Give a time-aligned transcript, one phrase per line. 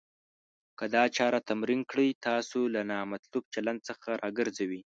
[0.77, 2.09] که دا چاره تمرین کړئ.
[2.27, 4.81] تاسو له نامطلوب چلند څخه راګرځوي.